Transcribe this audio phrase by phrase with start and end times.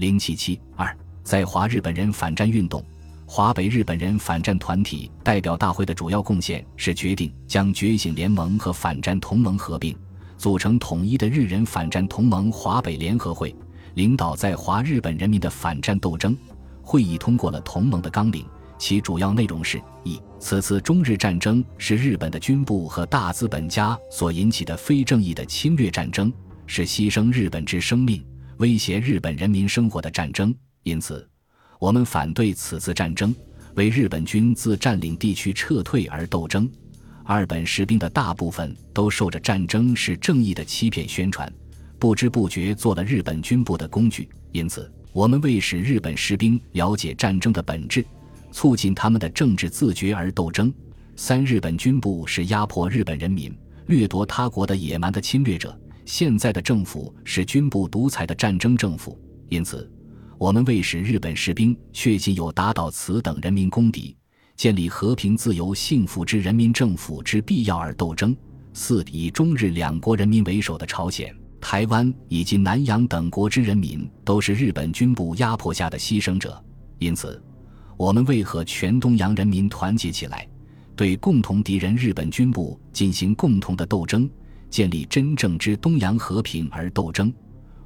[0.00, 2.82] 零七七二，在华日本人反战运动。
[3.26, 9.94] 华北日本人反战团体代表大会的主要贡献是决定将觉醒联盟和反战同盟合并，
[10.38, 13.54] 组成统一的日人反战同盟华北联合会，
[13.92, 16.34] 领导在华日本人民的反战斗争。
[16.80, 18.46] 会议通过了同盟的纲领，
[18.78, 26.32] 其主要内容是：一、此次中日战争是日本的军部和大资本家所引起的非正义的侵略战争，
[26.66, 28.24] 是牺牲日本之生命、
[28.60, 31.26] 威胁日本人民生活的战争，因此。
[31.78, 33.34] 我们反对此次战争，
[33.74, 36.70] 为日本军自占领地区撤退而斗争。
[37.24, 41.50] 二本士兵的大部分都受着战争是正义的欺骗宣传，
[41.98, 44.28] 不知不觉做了日本军部的工具。
[44.52, 48.04] 因此，我们为使日本士兵了解战争的本质，
[48.52, 50.70] 促进他们的政治自觉而斗争。
[51.16, 53.56] 三，日本军部是压迫日本人民、
[53.86, 55.74] 掠夺他国的野蛮的侵略者。
[56.12, 59.16] 现在的政府是军部独裁的战争政府，
[59.48, 59.88] 因此。
[60.38, 64.16] 我们为使日本士兵确信有打倒此等人民公敌、
[64.56, 68.36] 建立和平、自由、幸福之人民政府之必要而斗争。
[68.72, 76.60] 四以中日两国人民为首的朝鲜、台湾以及南洋等国之人民都是日本军部压迫下的牺牲者，
[76.98, 77.40] 因此，
[77.96, 80.44] 我们为和全东洋人民团结起来，
[80.96, 84.28] 对共同敌人日本军部进行共同的斗争，
[84.70, 87.30] 建立真正之东洋和平而斗争。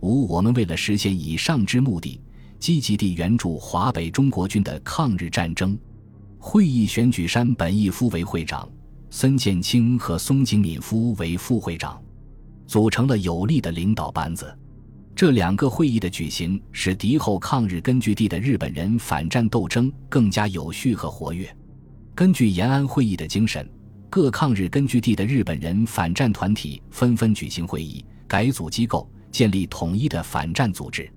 [0.00, 2.20] 五我们为了实现以上之目的。
[2.58, 5.76] 积极地援助华北中国军的抗日战争。
[6.38, 8.68] 会议选举山本义夫为会长，
[9.08, 11.98] 森健清和松井敏夫为副会长，
[12.66, 14.54] 组成了有力的领导班子。
[15.16, 21.50] 这两个会议的举行，使敌后抗日根据地的日本人反战斗争更加有序和活跃。
[22.14, 23.66] 根据延安会议的精神，
[24.10, 31.08] 各抗日根据地的日本人反战团体纷纷举行会议，改组机构，建立统一的反战组织。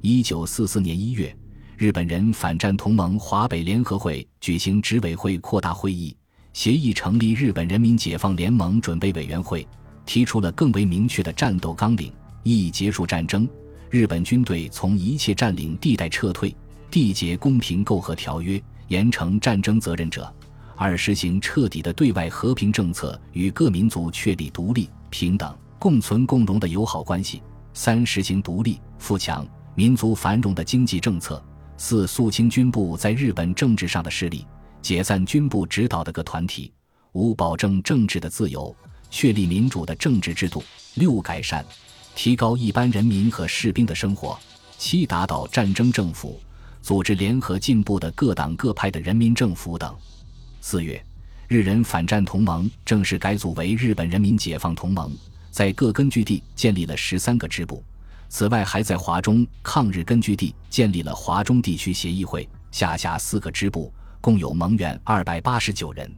[0.00, 1.36] 一九四四年一月，
[1.76, 6.16] 日本人反战同盟华北联合会举行执委会扩大会议，
[6.54, 9.68] 协议成立日本人民解放联盟准备委员会，
[10.06, 12.10] 提出了更为明确的战斗纲领：
[12.42, 13.46] 一、结束战争，
[13.90, 16.56] 日本军队从一切占领地带撤退，
[16.90, 18.58] 缔结公平媾和条约，
[18.88, 20.22] 严惩战争责任者；
[20.82, 27.42] 二、实行彻底的对外和平政策，与各民族确立独立、平等、共存共荣的友好关系；
[27.74, 29.46] 三、实行独立、富强。
[29.74, 31.44] 民族繁荣的经济政策。
[31.76, 34.46] 四、肃清军部在日本政治上的势力，
[34.80, 36.72] 解散军部指导的各团体。
[37.12, 38.74] 五、保证政治的自由，
[39.10, 40.64] 确立民主的政治制度。
[40.94, 41.62] 六、改善、
[42.14, 44.34] 提高一般人民和士兵的生活。
[44.78, 46.40] 七、打倒战争政府，
[46.80, 49.94] 组织联合进步的各党各派的人民政府等。
[50.62, 51.02] 四月，
[51.48, 55.10] 日人反战同盟正式改组为日本人民解放同盟，
[55.50, 57.82] 在各根据地建立了十三个支部。
[58.28, 66.08] 此外，还在华中抗日根据地建立了华中地区协议会，下辖四个支部，共有盟员二百八十九人。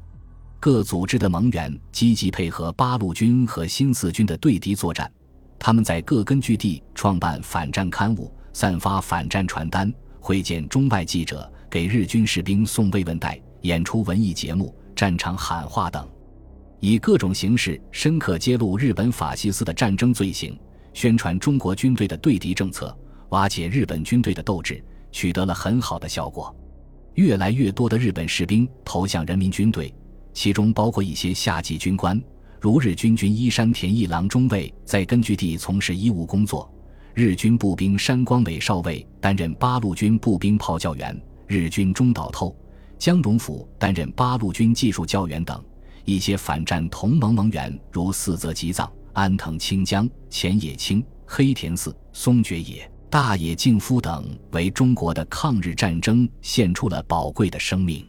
[0.59, 5.11] 各组织的盟员积极配合八路军和新四军的对敌作战。
[5.57, 16.07] 他们在各根据地创办反战刊物，散发反战传单，会见中外记者，给日军士兵送慰问袋，演出文艺节目、战场喊话等，
[16.81, 20.57] 以各种形式深刻揭露日本法西斯的战争罪行。
[20.95, 22.95] 宣传中国军队的对敌政策，
[23.31, 26.55] 瓦解日本军队的斗志，取得了很好的效果。
[27.15, 29.95] 越来越多的日本士兵投向人民军队，
[30.35, 32.21] 其中包括一些下级军官，
[32.61, 36.71] 如日军军医山田一郎中尉在根据地从事医务工作，
[37.15, 42.55] 日军步兵山光美少尉担任八路军步兵炮教员，日军中岛透、
[43.03, 45.61] 江荣甫担任八路军技术教员等。
[46.05, 48.89] 一些反战同盟盟员，如四泽吉藏。
[49.13, 58.07] 安藤清江、浅野清、黑田寺、松觉野、大野敬夫等为中国的抗日战争献出了宝贵的生命。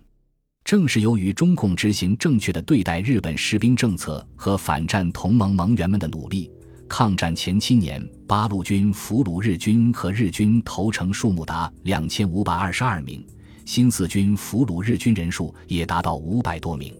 [0.63, 6.51] 正是由于中共执行正确的对待日本士兵政策和反战同盟盟员们的努力，
[6.87, 13.25] 抗战前七年，八路军俘虏日军和日军投诚数目达两千五百二十二名，
[13.65, 16.93] 新四军俘虏日军人数也达到五百多名。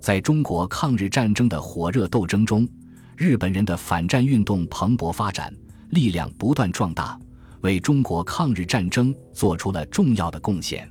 [0.00, 2.68] 在中国抗日战争的火热斗争中，
[3.16, 5.54] 日本人的反战运动蓬勃发展，
[5.90, 7.18] 力量不断壮大，
[7.62, 10.86] 为中国抗日战争做出了重要的贡献。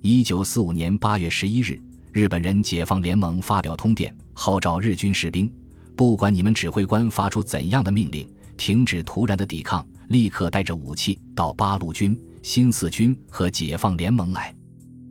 [0.00, 1.80] 一九四五年八月十一日，
[2.12, 5.52] 日本人解放联盟发表通电，号召日军士兵：
[5.96, 14.54] 不管你们指挥官发出怎样的命令，停止突然的抵抗，立刻带着武器到八路军、新四军和解放联盟来。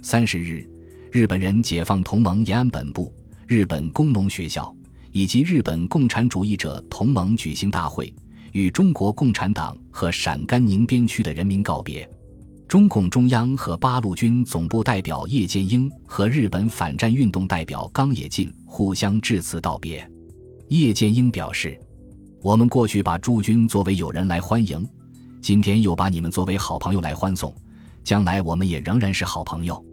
[0.03, 0.69] 三十日，
[1.11, 3.11] 日本人解放同盟延安本部、
[3.47, 4.73] 日本工农学校。
[5.11, 8.11] 以及日本共产主义者同盟举行大会，
[8.51, 12.07] 与中国共产党和陕甘宁边区的人民告别。
[12.67, 20.07] 中共中央和八路军总部代表叶剑英和日本反战运动代表冈野进互相致辞道别。
[20.69, 21.79] 叶剑英表示
[22.41, 24.87] ：“我们过去把驻军作为友人来欢迎，
[25.43, 27.53] 今天又把你们作为好朋友来欢送，
[28.01, 29.85] 将来我们也仍然是好朋友。”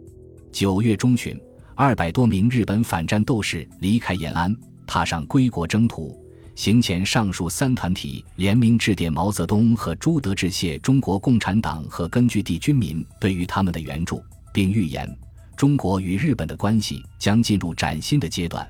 [0.49, 1.37] 九月中旬，
[1.75, 4.55] 二百多名日本反战斗士离开延安，
[4.87, 6.17] 踏上归国征途。
[6.55, 15.17] 行前上述三团体联名致电毛泽东和朱德，致谢中国共产党和根据地军民对于他们的援助，并预言
[15.57, 18.65] 中国与日本的关系将进入崭新的阶段，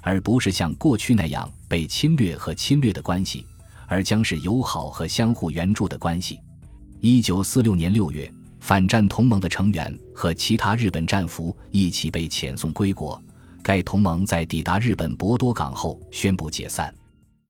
[0.00, 3.44] 而不是像过去那样被侵略和侵略的关系，
[3.90, 6.38] 而将是友好和相互援助的关系。
[7.00, 13.20] 一九四六年六月，反战同盟的成员和其他日本战俘一起被遣送归国，
[13.64, 16.94] 该同盟在抵达日本博多港后宣布解散。